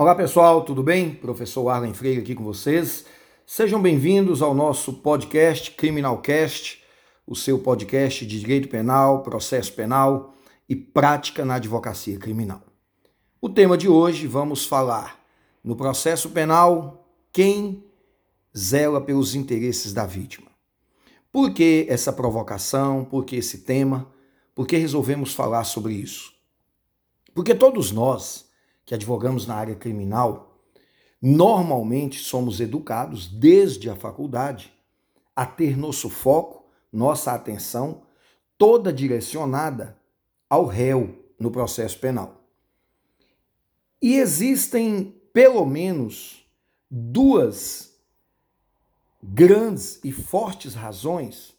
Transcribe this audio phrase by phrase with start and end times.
[0.00, 1.14] Olá pessoal, tudo bem?
[1.14, 3.04] Professor Arlen Freire aqui com vocês.
[3.44, 6.82] Sejam bem-vindos ao nosso podcast Criminalcast,
[7.26, 10.34] o seu podcast de direito penal, processo penal
[10.66, 12.62] e prática na advocacia criminal.
[13.42, 15.20] O tema de hoje vamos falar
[15.62, 17.84] no processo penal quem
[18.56, 20.50] zela pelos interesses da vítima.
[21.30, 23.04] Por que essa provocação?
[23.04, 24.10] Por que esse tema?
[24.54, 26.32] Por que resolvemos falar sobre isso?
[27.34, 28.48] Porque todos nós
[28.90, 30.58] que advogamos na área criminal,
[31.22, 34.72] normalmente somos educados desde a faculdade
[35.36, 38.02] a ter nosso foco, nossa atenção
[38.58, 39.96] toda direcionada
[40.48, 42.42] ao réu no processo penal.
[44.02, 46.44] E existem pelo menos
[46.90, 47.94] duas
[49.22, 51.54] grandes e fortes razões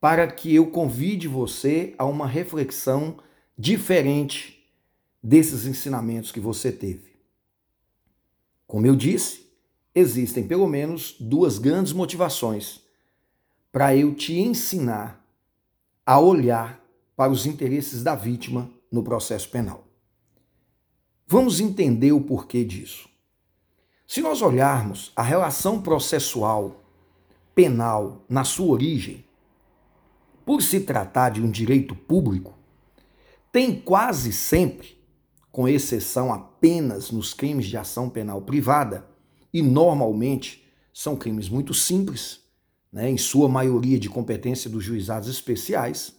[0.00, 3.16] para que eu convide você a uma reflexão
[3.58, 4.59] diferente
[5.22, 7.10] desses ensinamentos que você teve.
[8.66, 9.46] Como eu disse,
[9.94, 12.80] existem pelo menos duas grandes motivações
[13.72, 15.24] para eu te ensinar
[16.06, 16.80] a olhar
[17.16, 19.86] para os interesses da vítima no processo penal.
[21.26, 23.08] Vamos entender o porquê disso.
[24.06, 26.82] Se nós olharmos a relação processual
[27.54, 29.24] penal na sua origem,
[30.44, 32.58] por se tratar de um direito público,
[33.52, 34.99] tem quase sempre
[35.50, 39.06] com exceção apenas nos crimes de ação penal privada,
[39.52, 42.40] e normalmente são crimes muito simples,
[42.92, 46.14] né, em sua maioria de competência dos juizados especiais,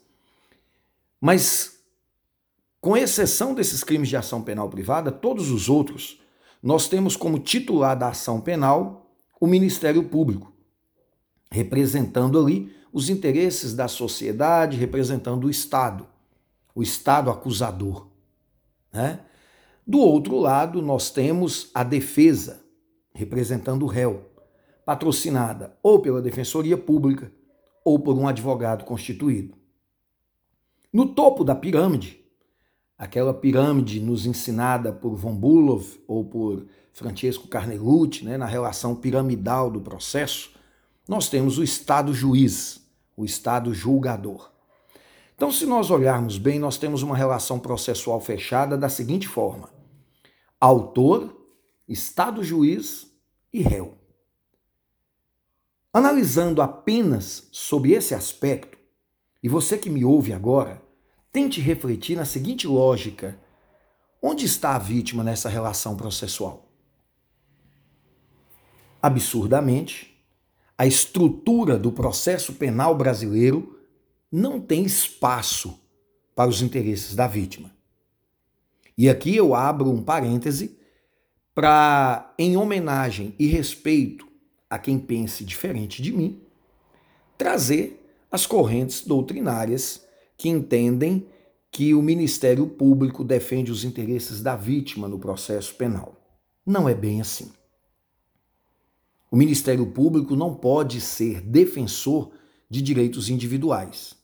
[1.19, 1.79] mas
[2.79, 6.19] com exceção desses crimes de ação penal privada, todos os outros,
[6.63, 10.51] nós temos como titular da ação penal o Ministério Público,
[11.51, 16.07] representando ali os interesses da sociedade, representando o Estado,
[16.73, 18.07] o Estado acusador.
[18.91, 19.19] Né?
[19.85, 22.63] Do outro lado, nós temos a defesa,
[23.13, 24.29] representando o réu,
[24.85, 27.31] patrocinada ou pela Defensoria Pública
[27.83, 29.55] ou por um advogado constituído.
[30.91, 32.19] No topo da pirâmide,
[32.97, 39.71] aquela pirâmide nos ensinada por von Bulow ou por Francesco Carnelucci, né, na relação piramidal
[39.71, 40.51] do processo,
[41.07, 42.85] nós temos o Estado juiz,
[43.15, 44.50] o Estado julgador.
[45.41, 49.71] Então, se nós olharmos bem, nós temos uma relação processual fechada da seguinte forma:
[50.59, 51.35] autor,
[51.87, 53.11] Estado juiz
[53.51, 53.97] e réu.
[55.91, 58.77] Analisando apenas sobre esse aspecto,
[59.41, 60.79] e você que me ouve agora,
[61.31, 63.35] tente refletir na seguinte lógica:
[64.21, 66.71] onde está a vítima nessa relação processual?
[69.01, 70.23] Absurdamente,
[70.77, 73.80] a estrutura do processo penal brasileiro
[74.31, 75.79] não tem espaço
[76.33, 77.71] para os interesses da vítima.
[78.97, 80.77] E aqui eu abro um parêntese
[81.53, 84.27] para, em homenagem e respeito
[84.69, 86.41] a quem pense diferente de mim,
[87.37, 90.05] trazer as correntes doutrinárias
[90.37, 91.27] que entendem
[91.69, 96.15] que o Ministério Público defende os interesses da vítima no processo penal.
[96.65, 97.51] Não é bem assim.
[99.29, 102.31] O Ministério Público não pode ser defensor
[102.69, 104.20] de direitos individuais.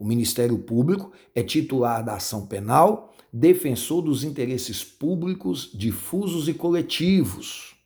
[0.00, 7.76] O Ministério Público é titular da ação penal, defensor dos interesses públicos, difusos e coletivos.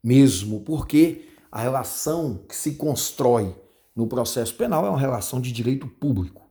[0.00, 3.52] Mesmo porque a relação que se constrói
[3.96, 6.42] no processo penal é uma relação de direito público.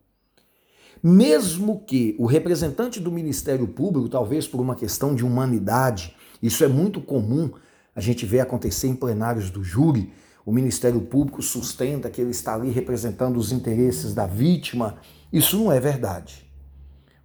[1.02, 6.14] Mesmo que o representante do Ministério Público, talvez por uma questão de humanidade,
[6.44, 7.50] isso é muito comum
[7.96, 10.12] a gente ver acontecer em plenários do júri,
[10.46, 14.98] o Ministério Público sustenta que ele está ali representando os interesses da vítima.
[15.32, 16.50] Isso não é verdade.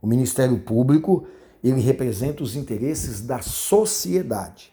[0.03, 1.27] O Ministério Público,
[1.65, 4.73] ele representa os interesses da sociedade.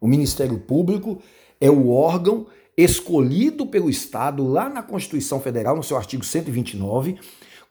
[0.00, 1.20] O Ministério Público
[1.60, 7.18] é o órgão escolhido pelo Estado lá na Constituição Federal, no seu artigo 129,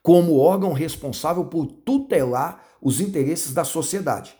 [0.02, 4.36] como órgão responsável por tutelar os interesses da sociedade.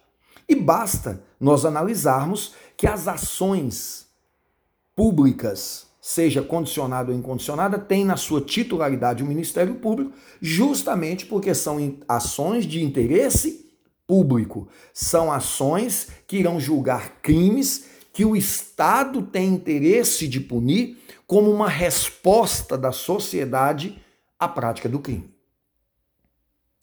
[0.48, 4.07] E basta nós analisarmos que as ações
[4.98, 10.12] públicas, seja condicionada ou incondicionada, tem na sua titularidade o Ministério Público,
[10.42, 11.78] justamente porque são
[12.08, 13.70] ações de interesse
[14.08, 14.68] público.
[14.92, 20.98] São ações que irão julgar crimes que o Estado tem interesse de punir
[21.28, 24.02] como uma resposta da sociedade
[24.40, 25.30] à prática do crime.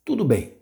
[0.05, 0.53] Tudo bem.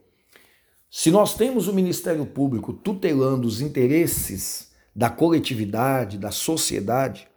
[0.90, 7.28] Se nós temos o Ministério Público tutelando os interesses da coletividade, da sociedade,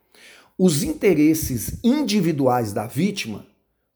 [0.58, 3.46] os interesses individuais da vítima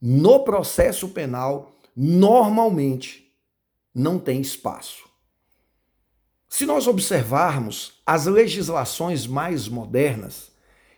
[0.01, 3.31] no processo penal normalmente
[3.93, 5.09] não têm espaço.
[6.47, 10.51] Se nós observarmos as legislações mais modernas,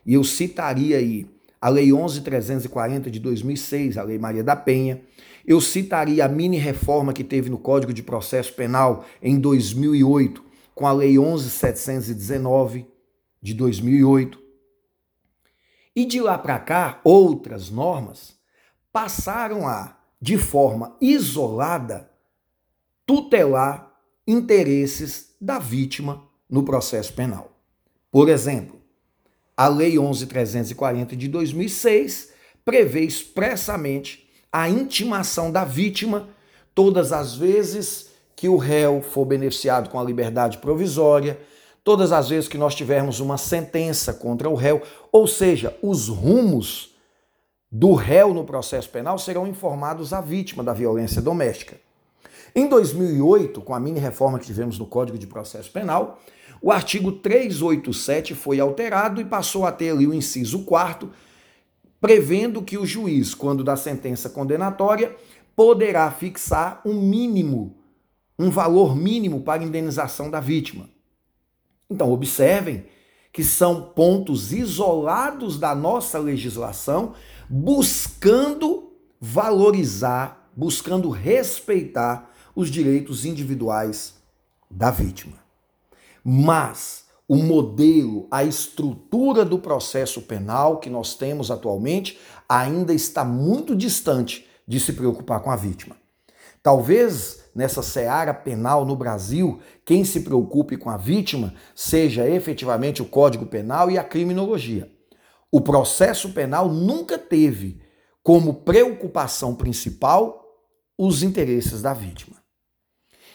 [0.05, 1.27] e eu citaria aí
[1.59, 5.01] a Lei 11340 de 2006, a Lei Maria da Penha,
[5.45, 10.43] eu citaria a mini reforma que teve no Código de Processo Penal em 2008,
[10.73, 12.87] com a Lei 11719
[13.41, 14.40] de 2008.
[15.95, 18.35] E de lá para cá, outras normas
[18.91, 22.09] passaram a, de forma isolada,
[23.05, 23.91] tutelar
[24.27, 27.51] interesses da vítima no processo penal.
[28.09, 28.81] Por exemplo,
[29.55, 32.31] a Lei 11.340 de 2006
[32.63, 36.29] prevê expressamente a intimação da vítima
[36.73, 41.39] todas as vezes que o réu for beneficiado com a liberdade provisória,
[41.83, 44.81] todas as vezes que nós tivermos uma sentença contra o réu,
[45.11, 46.95] ou seja, os rumos
[47.71, 51.77] do réu no processo penal serão informados à vítima da violência doméstica.
[52.53, 56.19] Em 2008, com a mini reforma que tivemos no Código de Processo Penal,
[56.61, 61.09] o artigo 387 foi alterado e passou a ter ali o inciso 4
[62.01, 65.15] prevendo que o juiz, quando dá sentença condenatória,
[65.55, 67.77] poderá fixar um mínimo,
[68.37, 70.89] um valor mínimo para indenização da vítima.
[71.91, 72.85] Então, observem
[73.33, 77.13] que são pontos isolados da nossa legislação,
[77.49, 84.15] buscando valorizar, buscando respeitar os direitos individuais
[84.69, 85.37] da vítima.
[86.23, 93.75] Mas o modelo, a estrutura do processo penal que nós temos atualmente ainda está muito
[93.75, 95.95] distante de se preocupar com a vítima.
[96.63, 103.05] Talvez nessa seara penal no Brasil, quem se preocupe com a vítima seja efetivamente o
[103.05, 104.91] Código Penal e a criminologia.
[105.51, 107.81] O processo penal nunca teve
[108.23, 110.41] como preocupação principal
[110.97, 112.37] os interesses da vítima.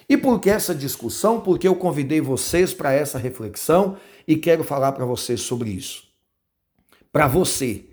[0.09, 1.41] E por que essa discussão?
[1.41, 3.97] Porque eu convidei vocês para essa reflexão
[4.27, 6.05] e quero falar para vocês sobre isso.
[7.13, 7.85] Para você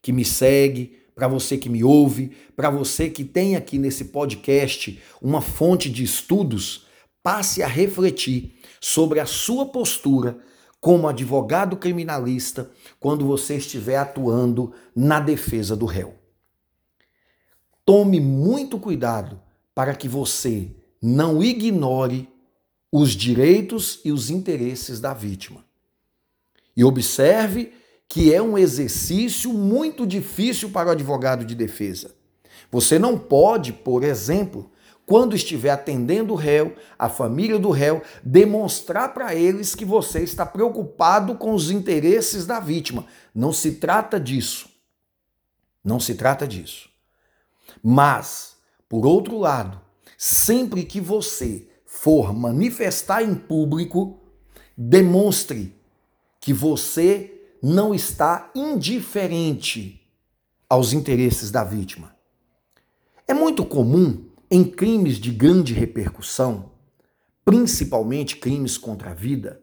[0.00, 5.00] que me segue, para você que me ouve, para você que tem aqui nesse podcast
[5.20, 6.86] uma fonte de estudos,
[7.22, 10.38] passe a refletir sobre a sua postura
[10.80, 16.14] como advogado criminalista quando você estiver atuando na defesa do réu.
[17.84, 19.40] Tome muito cuidado
[19.74, 22.28] para que você não ignore
[22.90, 25.64] os direitos e os interesses da vítima.
[26.76, 27.72] E observe
[28.10, 32.14] que é um exercício muito difícil para o advogado de defesa.
[32.70, 34.70] Você não pode, por exemplo,
[35.06, 40.44] quando estiver atendendo o réu, a família do réu, demonstrar para eles que você está
[40.44, 43.06] preocupado com os interesses da vítima.
[43.34, 44.68] Não se trata disso.
[45.82, 46.90] Não se trata disso.
[47.82, 49.80] Mas, por outro lado,
[50.22, 54.20] Sempre que você for manifestar em público,
[54.76, 55.74] demonstre
[56.38, 60.00] que você não está indiferente
[60.68, 62.14] aos interesses da vítima.
[63.26, 66.72] É muito comum em crimes de grande repercussão,
[67.44, 69.62] principalmente crimes contra a vida,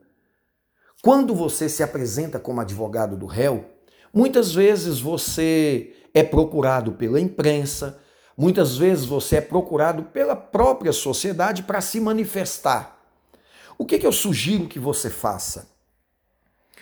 [1.01, 3.65] quando você se apresenta como advogado do réu,
[4.13, 8.01] muitas vezes você é procurado pela imprensa,
[8.37, 13.03] Muitas vezes você é procurado pela própria sociedade para se manifestar.
[13.79, 15.75] O que, que eu sugiro que você faça?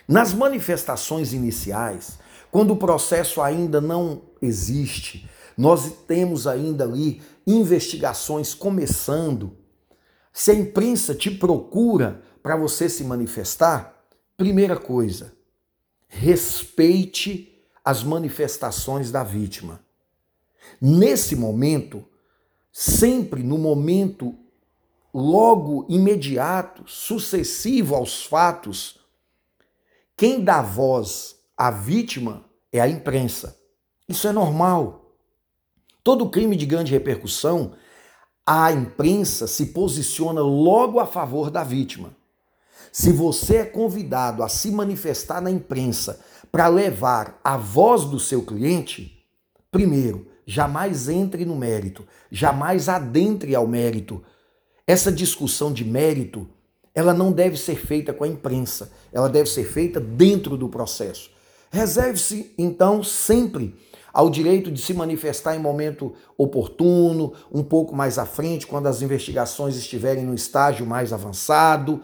[0.08, 2.18] Nas manifestações iniciais,
[2.50, 9.56] quando o processo ainda não existe, nós temos ainda ali investigações começando.
[10.32, 14.04] Se a imprensa te procura para você se manifestar,
[14.36, 15.32] primeira coisa,
[16.06, 17.52] respeite
[17.84, 19.80] as manifestações da vítima.
[20.80, 22.04] Nesse momento,
[22.70, 24.34] sempre no momento
[25.12, 28.98] logo imediato, sucessivo aos fatos,
[30.16, 33.56] quem dá voz à vítima é a imprensa.
[34.08, 35.12] Isso é normal.
[36.02, 37.74] Todo crime de grande repercussão,
[38.46, 42.16] a imprensa se posiciona logo a favor da vítima.
[42.92, 46.18] Se você é convidado a se manifestar na imprensa
[46.50, 49.26] para levar a voz do seu cliente,
[49.70, 54.24] primeiro, jamais entre no mérito, jamais adentre ao mérito.
[54.86, 56.48] Essa discussão de mérito,
[56.96, 61.30] ela não deve ser feita com a imprensa, ela deve ser feita dentro do processo.
[61.70, 63.76] Reserve-se, então, sempre
[64.12, 69.02] ao direito de se manifestar em momento oportuno, um pouco mais à frente, quando as
[69.02, 72.00] investigações estiverem no estágio mais avançado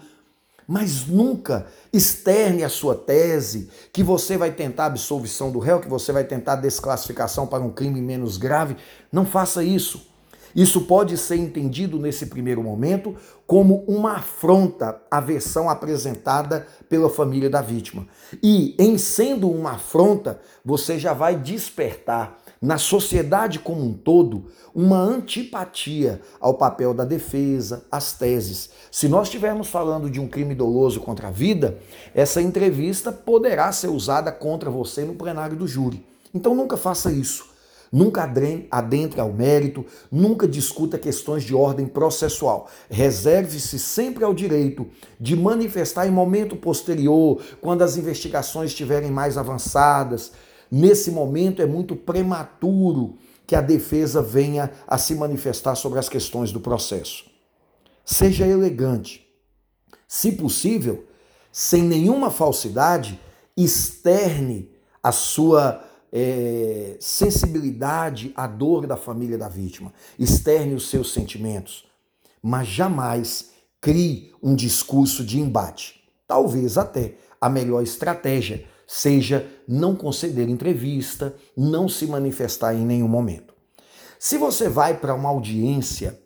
[0.66, 6.12] mas nunca externe a sua tese que você vai tentar absolvição do réu, que você
[6.12, 8.76] vai tentar desclassificação para um crime menos grave.
[9.11, 10.12] Não faça isso.
[10.54, 13.16] Isso pode ser entendido nesse primeiro momento
[13.47, 18.06] como uma afronta à versão apresentada pela família da vítima.
[18.42, 24.99] E, em sendo uma afronta, você já vai despertar na sociedade como um todo uma
[24.99, 28.71] antipatia ao papel da defesa, às teses.
[28.90, 31.78] Se nós estivermos falando de um crime doloso contra a vida,
[32.14, 36.06] essa entrevista poderá ser usada contra você no plenário do júri.
[36.32, 37.51] Então nunca faça isso.
[37.92, 38.22] Nunca
[38.70, 42.70] adentre ao mérito, nunca discuta questões de ordem processual.
[42.88, 44.87] Reserve-se sempre ao direito
[45.20, 50.32] de manifestar em momento posterior, quando as investigações estiverem mais avançadas.
[50.70, 56.50] Nesse momento é muito prematuro que a defesa venha a se manifestar sobre as questões
[56.50, 57.26] do processo.
[58.06, 59.28] Seja elegante.
[60.08, 61.04] Se possível,
[61.52, 63.20] sem nenhuma falsidade,
[63.54, 64.70] externe
[65.02, 71.87] a sua é, sensibilidade à dor da família da vítima, externe os seus sentimentos,
[72.42, 73.50] mas jamais
[73.81, 76.02] crie um discurso de embate.
[76.28, 83.54] Talvez até a melhor estratégia seja não conceder entrevista, não se manifestar em nenhum momento.
[84.19, 86.21] Se você vai para uma audiência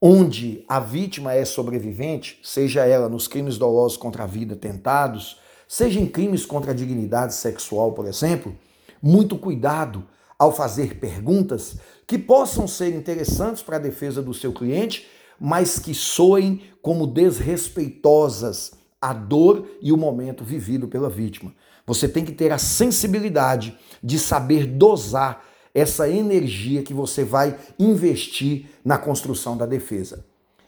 [0.00, 6.00] onde a vítima é sobrevivente, seja ela nos crimes dolosos contra a vida tentados, seja
[6.00, 8.56] em crimes contra a dignidade sexual, por exemplo,
[9.02, 10.06] muito cuidado
[10.38, 11.76] ao fazer perguntas
[12.06, 15.06] que possam ser interessantes para a defesa do seu cliente,
[15.38, 21.54] mas que soem como desrespeitosas à dor e o momento vivido pela vítima.
[21.86, 28.66] Você tem que ter a sensibilidade de saber dosar essa energia que você vai investir
[28.84, 30.24] na construção da defesa.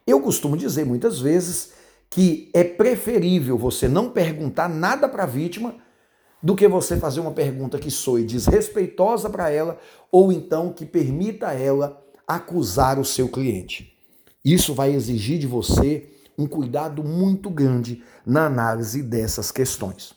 [0.07, 1.73] Eu costumo dizer muitas vezes
[2.09, 5.77] que é preferível você não perguntar nada para a vítima
[6.43, 9.79] do que você fazer uma pergunta que soe desrespeitosa para ela
[10.11, 13.97] ou então que permita a ela acusar o seu cliente.
[14.45, 20.15] Isso vai exigir de você um cuidado muito grande na análise dessas questões.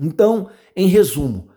[0.00, 1.50] Então, em resumo,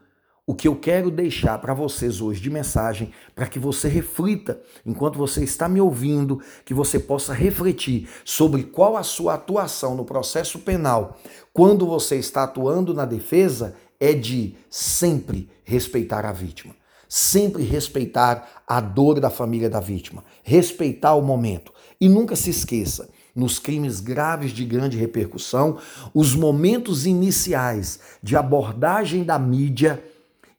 [0.48, 5.18] o que eu quero deixar para vocês hoje de mensagem, para que você reflita enquanto
[5.18, 10.60] você está me ouvindo, que você possa refletir sobre qual a sua atuação no processo
[10.60, 11.18] penal
[11.52, 16.75] quando você está atuando na defesa, é de sempre respeitar a vítima,
[17.08, 21.74] sempre respeitar a dor da família da vítima, respeitar o momento.
[22.00, 25.78] E nunca se esqueça, nos crimes graves de grande repercussão,
[26.14, 30.02] os momentos iniciais de abordagem da mídia,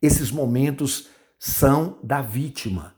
[0.02, 2.94] esses momentos são da vítima.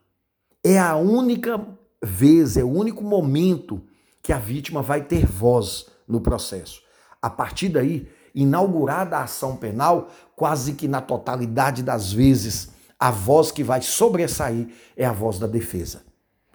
[0.64, 1.64] É a única
[2.02, 3.82] vez, é o único momento
[4.22, 6.82] que a vítima vai ter voz no processo.
[7.22, 13.52] A partir daí, inaugurada a ação penal, quase que na totalidade das vezes, a voz
[13.52, 16.02] que vai sobressair é a voz da defesa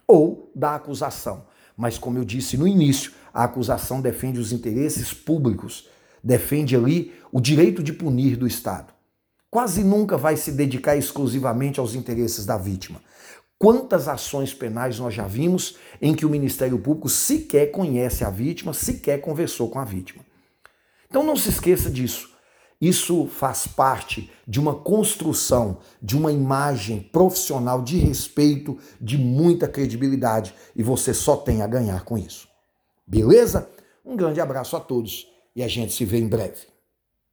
[0.06, 1.46] ou da acusação.
[1.76, 5.88] Mas, como eu disse no início, a acusação defende os interesses públicos,
[6.22, 8.92] defende ali o direito de punir do Estado.
[9.50, 13.00] Quase nunca vai se dedicar exclusivamente aos interesses da vítima.
[13.58, 18.74] Quantas ações penais nós já vimos em que o Ministério Público sequer conhece a vítima,
[18.74, 20.22] sequer conversou com a vítima?
[21.14, 22.30] Então não se esqueça disso.
[22.80, 30.52] Isso faz parte de uma construção, de uma imagem profissional de respeito, de muita credibilidade,
[30.74, 32.48] e você só tem a ganhar com isso.
[33.06, 33.70] Beleza?
[34.04, 36.73] Um grande abraço a todos e a gente se vê em breve.